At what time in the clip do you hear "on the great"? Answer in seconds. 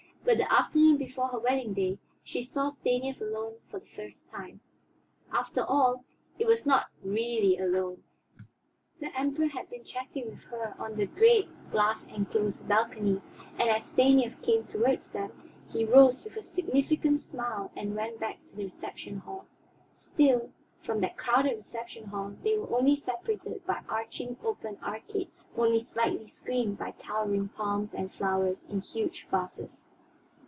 10.79-11.49